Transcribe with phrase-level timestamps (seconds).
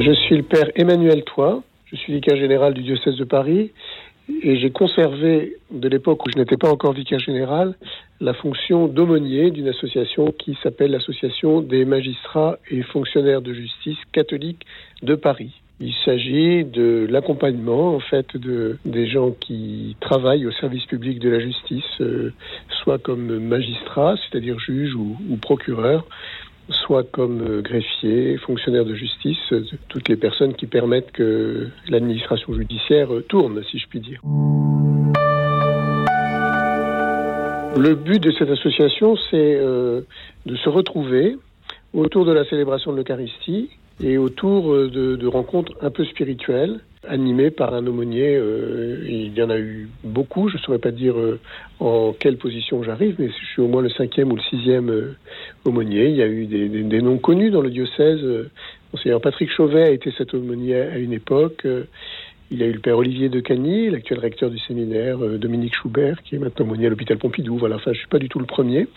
[0.00, 3.72] Je suis le père Emmanuel Toit, je suis vicaire général du diocèse de Paris
[4.42, 7.74] et j'ai conservé, de l'époque où je n'étais pas encore vicaire général,
[8.20, 14.64] la fonction d'aumônier d'une association qui s'appelle l'Association des magistrats et fonctionnaires de justice catholiques
[15.02, 15.50] de Paris.
[15.80, 21.28] Il s'agit de l'accompagnement en fait de des gens qui travaillent au service public de
[21.28, 22.32] la justice, euh,
[22.82, 26.06] soit comme magistrats, c'est-à-dire juges ou, ou procureurs,
[26.70, 32.52] soit comme euh, greffier, fonctionnaire de justice, euh, toutes les personnes qui permettent que l'administration
[32.54, 34.20] judiciaire euh, tourne, si je puis dire.
[37.76, 41.36] Le but de cette association, c'est de se retrouver
[41.92, 47.50] autour de la célébration de l'Eucharistie et autour de, de, rencontres un peu spirituelles animées
[47.50, 48.36] par un aumônier.
[48.36, 51.40] Euh, il y en a eu beaucoup, je ne saurais pas dire euh,
[51.80, 55.16] en quelle position j'arrive, mais je suis au moins le cinquième ou le sixième euh,
[55.64, 56.08] aumônier.
[56.08, 58.20] Il y a eu des, des, des, noms connus dans le diocèse.
[58.92, 61.66] Monseigneur Patrick Chauvet a été cet aumônier à une époque.
[62.50, 65.74] Il y a eu le père Olivier de Cagny, l'actuel recteur du séminaire, euh, Dominique
[65.74, 67.58] Schubert, qui est maintenant aumônier à l'hôpital Pompidou.
[67.58, 68.88] Voilà, enfin, je suis pas du tout le premier.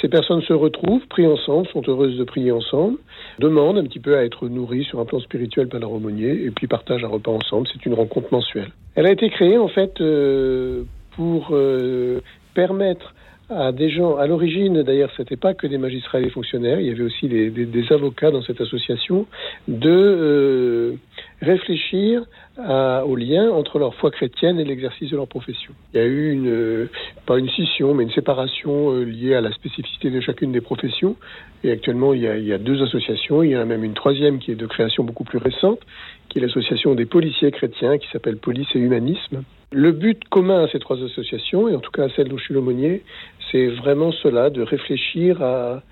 [0.00, 2.98] Ces personnes se retrouvent, prient ensemble, sont heureuses de prier ensemble,
[3.40, 6.50] demandent un petit peu à être nourries sur un plan spirituel par leur aumônier, et
[6.52, 7.66] puis partagent un repas ensemble.
[7.72, 8.70] C'est une rencontre mensuelle.
[8.94, 10.84] Elle a été créée, en fait, euh,
[11.16, 12.20] pour euh,
[12.54, 13.14] permettre
[13.50, 14.16] à des gens.
[14.16, 16.78] À l'origine, d'ailleurs, c'était pas que des magistrats et des fonctionnaires.
[16.80, 19.26] Il y avait aussi des, avocats dans cette association
[19.66, 20.96] de
[21.42, 22.24] réfléchir
[22.58, 25.72] au lien entre leur foi chrétienne et l'exercice de leur profession.
[25.92, 26.90] Il y a eu une, euh,
[27.26, 31.16] pas une scission, mais une séparation euh, liée à la spécificité de chacune des professions.
[31.64, 33.42] Et actuellement, il y, a, il y a deux associations.
[33.42, 35.80] Il y en a même une troisième qui est de création beaucoup plus récente,
[36.28, 39.42] qui est l'association des policiers chrétiens, qui s'appelle Police et Humanisme.
[39.70, 42.44] Le but commun à ces trois associations, et en tout cas à celle dont je
[42.44, 43.02] suis l'aumônier,
[43.50, 45.82] c'est vraiment cela, de réfléchir à,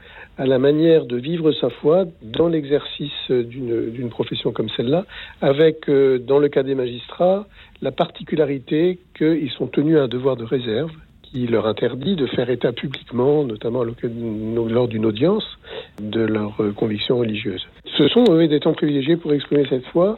[0.41, 5.05] à, la manière de vivre sa foi dans l'exercice d'une profession comme celle-là,
[5.41, 7.47] avec, euh, dans le cas des magistrats,
[7.83, 10.91] la particularité qu'ils sont tenus à un devoir de réserve
[11.23, 15.45] qui leur interdit de faire état publiquement, notamment lors d'une audience,
[16.01, 17.67] de leurs euh, convictions religieuses.
[17.97, 20.17] Ce sont eux des temps privilégiés pour exprimer cette foi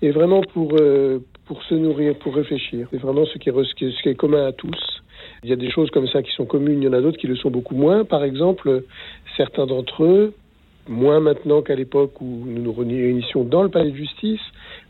[0.00, 2.86] et vraiment pour, euh, pour se nourrir, pour réfléchir.
[2.90, 4.93] C'est vraiment ce qui, est, ce qui est commun à tous.
[5.44, 7.18] Il y a des choses comme ça qui sont communes, il y en a d'autres
[7.18, 8.06] qui le sont beaucoup moins.
[8.06, 8.82] Par exemple,
[9.36, 10.32] certains d'entre eux,
[10.88, 14.40] moins maintenant qu'à l'époque où nous nous réunissions dans le palais de justice,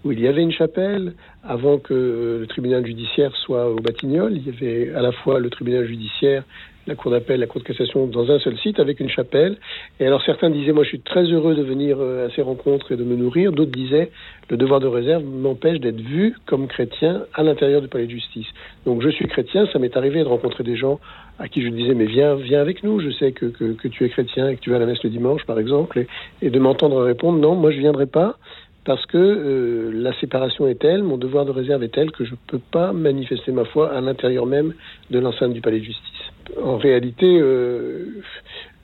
[0.05, 4.47] où il y avait une chapelle, avant que le tribunal judiciaire soit au Batignolles, il
[4.47, 6.45] y avait à la fois le tribunal judiciaire
[6.87, 9.56] la Cour d'appel, la Cour de cassation dans un seul site avec une chapelle.
[10.00, 12.97] Et alors certains disaient, moi je suis très heureux de venir à ces rencontres et
[12.97, 13.53] de me nourrir.
[13.53, 14.11] D'autres disaient,
[14.50, 18.47] le devoir de réserve m'empêche d'être vu comme chrétien à l'intérieur du palais de justice.
[18.84, 21.00] Donc je suis chrétien, ça m'est arrivé de rencontrer des gens
[21.39, 24.05] à qui je disais, mais viens, viens avec nous, je sais que, que, que tu
[24.05, 26.06] es chrétien et que tu vas à la messe le dimanche par exemple, et,
[26.43, 28.37] et de m'entendre répondre, non, moi je viendrai pas
[28.84, 32.33] parce que euh, la séparation est telle, mon devoir de réserve est tel que je
[32.33, 34.75] ne peux pas manifester ma foi à l'intérieur même
[35.11, 36.34] de l'enceinte du palais de justice.
[36.62, 38.22] En réalité, euh,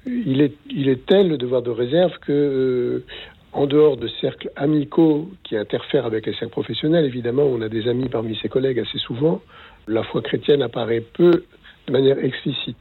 [0.06, 3.04] il, est, tel le devoir de réserve que, euh,
[3.52, 7.88] en dehors de cercles amicaux qui interfèrent avec les cercles professionnels, évidemment, on a des
[7.88, 9.42] amis parmi ses collègues assez souvent,
[9.88, 11.44] la foi chrétienne apparaît peu
[11.86, 12.76] de manière explicite.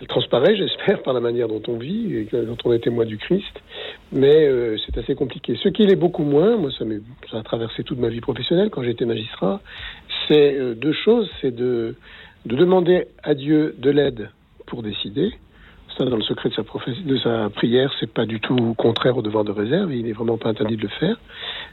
[0.00, 3.16] Elle transparaît, j'espère, par la manière dont on vit et dont on est témoin du
[3.18, 3.62] Christ,
[4.12, 5.58] mais euh, c'est assez compliqué.
[5.62, 6.84] Ce qui l'est beaucoup moins, moi ça,
[7.30, 9.60] ça, a traversé toute ma vie professionnelle quand j'étais magistrat,
[10.28, 11.94] c'est deux choses, c'est de,
[12.46, 14.30] de, demander à Dieu de l'aide
[14.66, 15.32] pour décider.
[15.96, 19.22] Ça, dans le secret de sa, de sa prière, c'est pas du tout contraire au
[19.22, 21.16] devoir de réserve, il n'est vraiment pas interdit de le faire,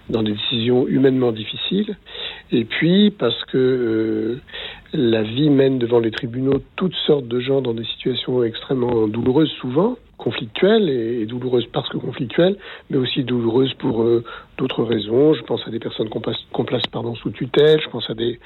[0.10, 1.98] dans des décisions humainement difficiles.
[2.52, 4.42] Et puis, parce que euh,
[4.94, 9.52] la vie mène devant les tribunaux toutes sortes de gens dans des situations extrêmement douloureuses
[9.60, 12.56] souvent, conflictuelles et, douloureuses parce que conflictuelles,
[12.90, 14.24] mais aussi douloureuses pour euh,
[14.58, 15.34] d'autres raisons.
[15.34, 16.22] Je pense à des personnes qu'on
[16.64, 18.40] place, pardon, sous tutelle, je pense à des,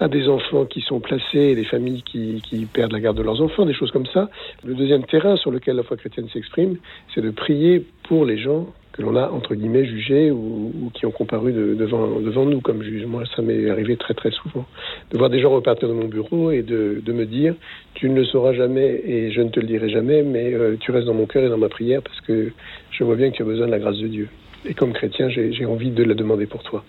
[0.00, 3.40] à des enfants qui sont placés, des familles qui, qui perdent la garde de leurs
[3.40, 4.28] enfants, des choses comme ça.
[4.64, 6.76] Le deuxième terrain sur lequel la foi chrétienne s'exprime,
[7.14, 11.10] c'est de prier pour les gens que l'on a, entre guillemets, jugés ou, qui ont
[11.10, 13.04] comparu de, devant, devant nous comme juge.
[13.04, 14.64] Moi, ça m'est arrivé très très souvent.
[15.10, 17.54] De voir des gens repartir de mon bureau et de, de, me dire,
[17.94, 20.92] tu ne le sauras jamais et je ne te le dirai jamais, mais euh, tu
[20.92, 22.52] restes dans mon cœur et dans ma prière parce que
[22.90, 24.28] je vois bien que tu as besoin de la grâce de Dieu.
[24.64, 26.82] Et comme chrétien, j'ai envie de la demander pour toi.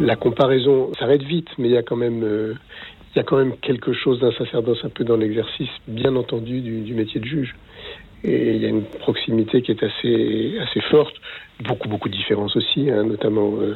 [0.00, 2.22] La comparaison s'arrête vite, mais il y a quand même...
[2.22, 2.54] Euh,
[3.14, 6.60] il y a quand même quelque chose d'un sacerdoce un peu dans l'exercice, bien entendu,
[6.60, 7.56] du, du, métier de juge.
[8.24, 11.14] Et il y a une proximité qui est assez, assez forte.
[11.66, 13.74] Beaucoup, beaucoup de différences aussi, hein, notamment euh,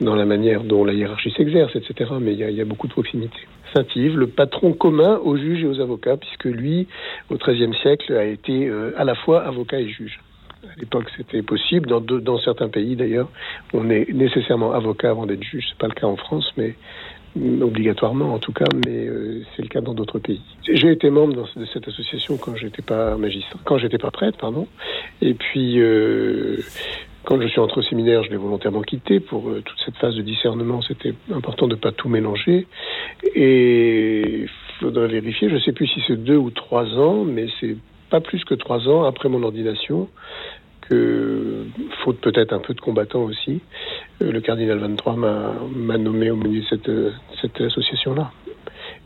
[0.00, 2.12] dans la manière dont la hiérarchie s'exerce, etc.
[2.20, 3.36] Mais il y, a, il y a beaucoup de proximité.
[3.74, 6.86] Saint-Yves, le patron commun aux juges et aux avocats, puisque lui,
[7.28, 10.20] au XIIIe siècle, a été euh, à la fois avocat et juge.
[10.74, 11.88] À l'époque, c'était possible.
[11.88, 13.28] Dans, certains pays, d'ailleurs,
[13.72, 15.66] on est nécessairement avocat avant d'être juge.
[15.68, 16.74] C'est pas le cas en France, mais
[17.60, 20.40] obligatoirement en tout cas, mais euh, c'est le cas dans d'autres pays.
[20.66, 24.66] J'ai été membre de cette association quand j'étais pas magistrat, quand j'étais pas prêtre, pardon.
[25.20, 26.58] Et puis euh,
[27.26, 30.14] quand je suis entré au séminaire, je l'ai volontairement quitté pour euh, toute cette phase
[30.14, 30.80] de discernement.
[30.80, 32.68] C'était important de pas tout mélanger.
[33.34, 34.48] Et il
[34.80, 35.50] faudrait vérifier.
[35.50, 37.76] Je sais plus si c'est deux ou trois ans, mais c'est
[38.10, 40.08] pas plus que trois ans après mon ordination
[40.88, 41.64] que,
[42.04, 43.60] faute peut-être un peu de combattants aussi,
[44.22, 46.90] euh, le cardinal 23 m'a nommé au milieu de cette,
[47.40, 48.30] cette association-là.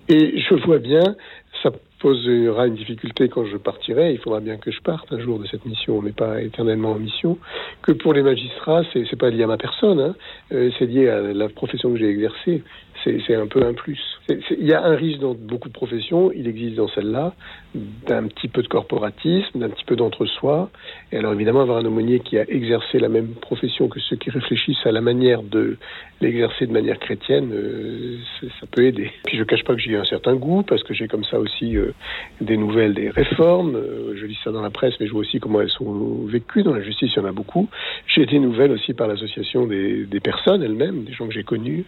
[0.08, 1.16] Et je vois bien,
[1.62, 1.70] ça
[2.00, 5.46] posera une difficulté quand je partirai, il faudra bien que je parte un jour de
[5.46, 7.38] cette mission, on n'est pas éternellement en mission,
[7.82, 10.14] que pour les magistrats, c'est pas lié à ma personne, hein,
[10.52, 12.62] euh, c'est lié à la profession que j'ai exercée
[13.04, 14.00] c'est un peu un plus.
[14.28, 17.34] Il y a un risque dans beaucoup de professions, il existe dans celle-là,
[17.74, 20.70] d'un petit peu de corporatisme, d'un petit peu d'entre-soi.
[21.12, 24.30] Et alors évidemment, avoir un aumônier qui a exercé la même profession que ceux qui
[24.30, 25.76] réfléchissent à la manière de
[26.20, 28.18] l'exercer de manière chrétienne, euh,
[28.60, 29.10] ça peut aider.
[29.24, 31.76] Puis je cache pas que j'ai un certain goût, parce que j'ai comme ça aussi
[31.76, 31.92] euh,
[32.40, 33.76] des nouvelles des réformes.
[33.76, 36.62] Euh, je lis ça dans la presse, mais je vois aussi comment elles sont vécues.
[36.62, 37.68] Dans la justice, il y en a beaucoup.
[38.06, 41.84] J'ai des nouvelles aussi par l'association des personnes elles-mêmes, des gens que j'ai connus.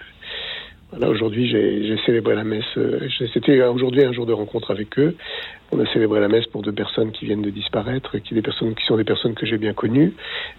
[0.93, 2.65] Voilà, aujourd'hui, j'ai célébré la messe.
[2.77, 5.17] Euh, c'était aujourd'hui un jour de rencontre avec eux.
[5.73, 8.75] On a célébré la messe pour deux personnes qui viennent de disparaître, qui, des personnes,
[8.75, 10.13] qui sont des personnes que j'ai bien connues.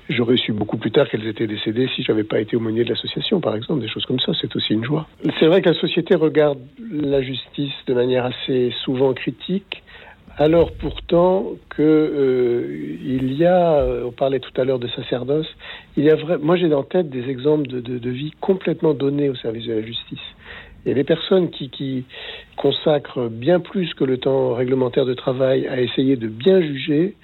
[0.09, 3.41] J'aurais su beaucoup plus tard qu'elles étaient décédées si j'avais pas été aumônier de l'association,
[3.41, 4.31] par exemple, des choses comme ça.
[4.41, 5.07] C'est aussi une joie.
[5.39, 6.57] C'est vrai que la société regarde
[6.91, 9.83] la justice de manière assez souvent critique
[10.37, 15.47] alors pourtant que euh, il y a, euh, on parlait tout à l'heure de sacerdoce,
[15.95, 18.93] il y a vrai, moi j'ai en tête des exemples de, de, de, vie complètement
[18.93, 20.19] donnés au service de la justice.
[20.85, 22.03] A des personnes qui, qui
[22.57, 27.15] consacrent bien plus que le temps réglementaire de travail à essayer de bien juger,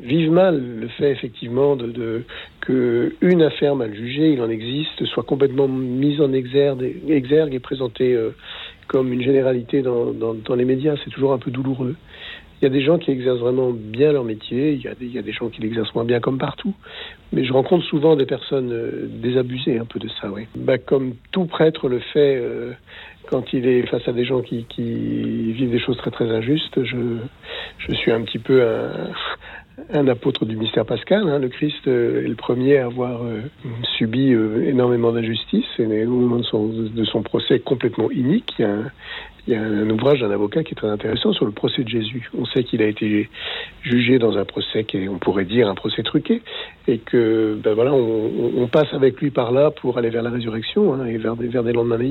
[0.00, 2.24] vivent mal le fait effectivement de, de,
[2.60, 7.60] que une affaire mal jugée, il en existe, soit complètement mise en exergue, exergue et
[7.60, 8.30] présentée euh,
[8.88, 10.94] comme une généralité dans, dans, dans les médias.
[11.04, 11.96] C'est toujours un peu douloureux.
[12.62, 15.32] Il y a des gens qui exercent vraiment bien leur métier, il y a des,
[15.32, 16.72] gens qui l'exercent moins bien comme partout,
[17.32, 20.46] mais je rencontre souvent des personnes euh, désabusées un peu de ça, oui.
[20.54, 22.70] Bah, comme tout prêtre le fait euh,
[23.28, 26.84] quand il est face à des gens qui, qui vivent des choses très très injustes,
[26.84, 27.16] je,
[27.78, 29.10] je suis un petit peu un,
[29.92, 31.28] un apôtre du mystère pascal.
[31.28, 31.38] Hein.
[31.38, 33.40] Le Christ euh, est le premier à avoir euh,
[33.96, 35.66] subi euh, énormément d'injustice.
[35.78, 40.62] Et au moment de son, procès complètement inique, il y a un, ouvrage d'un avocat
[40.62, 42.28] qui est très intéressant sur le procès de Jésus.
[42.38, 43.28] On sait qu'il a été
[43.82, 46.42] jugé dans un procès qui est, on pourrait dire, un procès truqué,
[46.86, 50.94] et que ben voilà, on, passe avec lui par là pour aller vers la résurrection
[50.94, 52.10] hein, et vers vers des lendemains meilleurs.